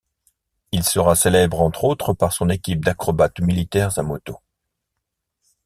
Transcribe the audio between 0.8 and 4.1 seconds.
sera célèbre entre autres par son équipe d’acrobates militaires à